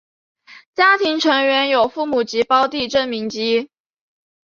[0.73, 3.69] 家庭成员有父母及胞弟郑民基。